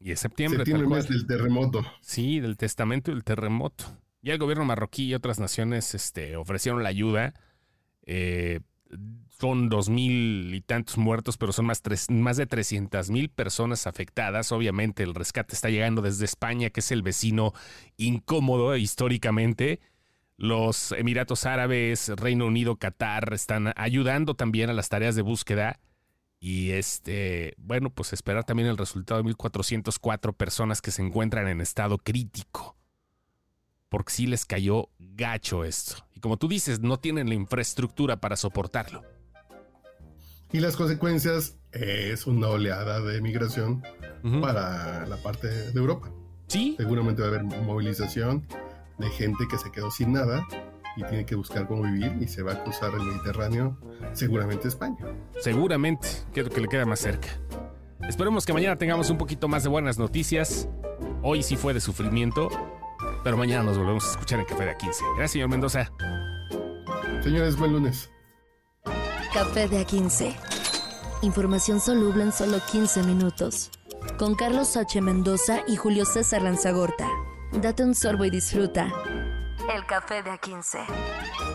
Y 0.02 0.12
es 0.12 0.20
septiembre. 0.20 0.60
Septiembre 0.60 0.88
mes 0.88 1.08
del 1.10 1.28
terremoto. 1.28 1.86
Sí, 2.02 2.40
del 2.40 2.58
testamento 2.58 3.12
del 3.12 3.24
terremoto. 3.24 3.86
Ya 4.22 4.34
el 4.34 4.40
gobierno 4.40 4.66
marroquí 4.66 5.06
y 5.06 5.14
otras 5.14 5.40
naciones 5.40 5.94
este, 5.94 6.36
ofrecieron 6.36 6.84
la 6.84 6.90
ayuda. 6.90 7.34
Eh, 8.04 8.62
son 9.40 9.70
dos 9.70 9.90
mil 9.90 10.54
y 10.54 10.62
tantos 10.62 10.98
muertos, 10.98 11.38
pero 11.38 11.54
son 11.54 11.66
más, 11.66 11.82
más 12.10 12.38
de 12.38 12.46
300 12.46 13.10
mil 13.10 13.30
personas 13.30 13.88
afectadas. 13.88 14.52
Obviamente 14.52 15.04
el 15.04 15.16
rescate 15.16 15.56
está 15.56 15.70
llegando 15.70 16.02
desde 16.02 16.26
España, 16.26 16.70
que 16.70 16.82
es 16.82 16.92
el 16.92 17.02
vecino 17.02 17.54
incómodo 17.98 18.76
históricamente. 18.76 19.80
Los 20.36 20.94
Emiratos 20.94 21.46
Árabes, 21.46 22.10
Reino 22.16 22.46
Unido, 22.46 22.78
Qatar 22.78 23.34
están 23.34 23.74
ayudando 23.76 24.36
también 24.36 24.70
a 24.70 24.74
las 24.74 24.90
tareas 24.90 25.16
de 25.16 25.22
búsqueda. 25.22 25.80
Y 26.40 26.72
este, 26.72 27.54
bueno, 27.58 27.90
pues 27.90 28.14
esperar 28.14 28.46
también 28.46 28.70
el 28.70 28.78
resultado 28.78 29.22
de 29.22 29.30
1.404 29.30 30.34
personas 30.34 30.82
que 30.82 30.92
se 30.92 31.02
encuentran 31.02 31.48
en 31.48 31.60
estado 31.60 31.98
crítico. 31.98 32.78
Porque 33.90 34.14
sí 34.14 34.28
les 34.28 34.46
cayó 34.46 34.90
gacho 35.00 35.66
esto. 35.66 36.06
Y 36.16 36.20
como 36.22 36.38
tú 36.38 36.48
dices, 36.48 36.80
no 36.80 37.00
tienen 37.00 37.28
la 37.28 37.36
infraestructura 37.36 38.22
para 38.22 38.38
soportarlo. 38.38 39.04
Y 40.52 40.62
las 40.62 40.76
consecuencias 40.76 41.58
es 41.72 42.26
una 42.26 42.48
oleada 42.48 43.02
de 43.02 43.22
migración 43.22 43.84
para 44.42 45.06
la 45.06 45.18
parte 45.18 45.48
de 45.48 45.80
Europa. 45.80 46.12
Sí. 46.48 46.76
Seguramente 46.78 47.22
va 47.22 47.28
a 47.28 47.32
haber 47.32 47.44
movilización 47.44 48.48
de 48.98 49.10
gente 49.10 49.46
que 49.50 49.58
se 49.58 49.72
quedó 49.72 49.92
sin 49.92 50.14
nada 50.14 50.46
y 50.96 51.04
tiene 51.04 51.26
que 51.26 51.36
buscar 51.36 51.68
cómo 51.68 51.84
vivir 51.84 52.18
y 52.20 52.28
se 52.28 52.42
va 52.42 52.54
a 52.54 52.64
cruzar 52.64 52.92
el 52.94 53.02
Mediterráneo, 53.02 53.78
seguramente 54.14 54.68
España. 54.68 54.98
Seguramente, 55.40 56.08
que 56.34 56.42
es 56.42 56.48
lo 56.48 56.52
que 56.52 56.62
le 56.62 56.68
queda 56.68 56.86
más 56.86 57.00
cerca. 57.00 57.30
Esperemos 58.08 58.46
que 58.46 58.54
mañana 58.54 58.76
tengamos 58.76 59.10
un 59.10 59.18
poquito 59.18 59.48
más 59.48 59.64
de 59.64 59.70
buenas 59.70 60.00
noticias. 60.00 60.68
Hoy 61.22 61.44
sí 61.44 61.58
fue 61.58 61.74
de 61.74 61.82
sufrimiento, 61.82 62.50
pero 63.24 63.38
mañana 63.38 63.64
nos 63.64 63.78
volvemos 63.78 64.06
a 64.08 64.12
escuchar 64.12 64.40
en 64.40 64.46
Café 64.46 64.66
de 64.66 64.78
A15. 64.78 64.96
Gracias, 65.16 65.32
señor 65.32 65.50
Mendoza. 65.50 65.92
Señores, 67.22 67.58
buen 67.58 67.74
lunes. 67.74 68.10
Café 69.34 69.68
de 69.68 69.86
A15. 69.86 70.36
Información 71.22 71.80
soluble 71.82 72.24
en 72.24 72.32
solo 72.32 72.60
15 72.72 73.04
minutos. 73.04 73.70
Con 74.18 74.36
Carlos 74.36 74.78
H. 74.78 75.02
Mendoza 75.02 75.60
y 75.68 75.76
Julio 75.76 76.06
César 76.06 76.42
Lanzagorta. 76.42 77.08
Date 77.52 77.84
un 77.84 77.94
sorbo 77.94 78.26
y 78.26 78.30
disfruta. 78.30 78.92
El 79.70 79.86
café 79.86 80.24
de 80.24 80.32
A15. 80.32 81.49